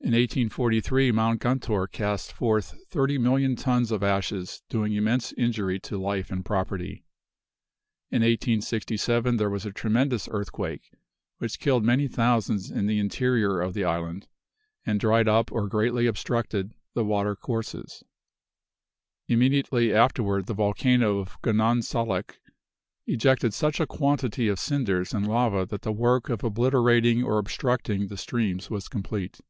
[0.00, 1.40] In 1843 Mt.
[1.40, 7.04] Guntur cast forth 30,000,000 tons of ashes, doing immense injury to life and property.
[8.10, 10.92] In 1867 there was a tremendous earthquake
[11.38, 14.28] which killed many thousands in the interior of the island,
[14.86, 18.04] and dried up or greatly obstructed the water courses.
[19.26, 22.38] Immediately afterward the volcano of Gunung Salak
[23.08, 28.06] ejected such a quantity of cinders and lava that the work of obliterating or obstructing
[28.06, 29.40] the streams was complete.